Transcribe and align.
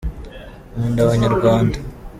nkunda 0.75 0.99
abanyarwanda 1.05 1.77